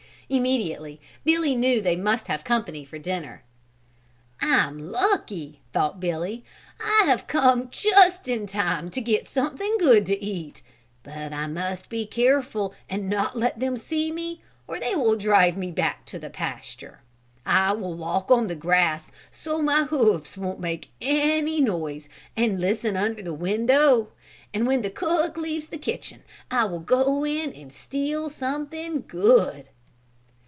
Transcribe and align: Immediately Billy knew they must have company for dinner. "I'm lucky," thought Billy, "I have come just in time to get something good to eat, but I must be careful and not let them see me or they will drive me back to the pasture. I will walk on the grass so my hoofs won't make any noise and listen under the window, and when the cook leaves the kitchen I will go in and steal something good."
Immediately 0.33 1.01
Billy 1.25 1.57
knew 1.57 1.81
they 1.81 1.97
must 1.97 2.29
have 2.29 2.45
company 2.45 2.85
for 2.85 2.97
dinner. 2.97 3.43
"I'm 4.39 4.79
lucky," 4.79 5.59
thought 5.73 5.99
Billy, 5.99 6.45
"I 6.79 7.03
have 7.05 7.27
come 7.27 7.69
just 7.69 8.29
in 8.29 8.47
time 8.47 8.89
to 8.91 9.01
get 9.01 9.27
something 9.27 9.75
good 9.77 10.05
to 10.05 10.17
eat, 10.23 10.61
but 11.03 11.33
I 11.33 11.47
must 11.47 11.89
be 11.89 12.05
careful 12.05 12.73
and 12.89 13.09
not 13.09 13.37
let 13.37 13.59
them 13.59 13.75
see 13.75 14.09
me 14.09 14.41
or 14.69 14.79
they 14.79 14.95
will 14.95 15.17
drive 15.17 15.57
me 15.57 15.69
back 15.69 16.05
to 16.05 16.17
the 16.17 16.29
pasture. 16.29 17.01
I 17.45 17.73
will 17.73 17.95
walk 17.95 18.31
on 18.31 18.47
the 18.47 18.55
grass 18.55 19.11
so 19.31 19.61
my 19.61 19.83
hoofs 19.83 20.37
won't 20.37 20.61
make 20.61 20.87
any 21.01 21.59
noise 21.59 22.07
and 22.37 22.61
listen 22.61 22.95
under 22.95 23.21
the 23.21 23.33
window, 23.33 24.13
and 24.53 24.65
when 24.65 24.81
the 24.81 24.89
cook 24.89 25.35
leaves 25.35 25.67
the 25.67 25.77
kitchen 25.77 26.23
I 26.49 26.63
will 26.63 26.79
go 26.79 27.25
in 27.25 27.51
and 27.51 27.73
steal 27.73 28.29
something 28.29 29.03
good." 29.09 29.65